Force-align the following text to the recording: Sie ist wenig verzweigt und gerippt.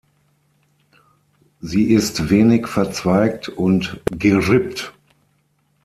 Sie 1.59 1.91
ist 1.93 2.31
wenig 2.31 2.65
verzweigt 2.65 3.49
und 3.49 4.01
gerippt. 4.11 4.93